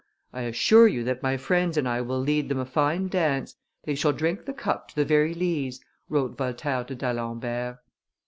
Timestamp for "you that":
0.87-1.21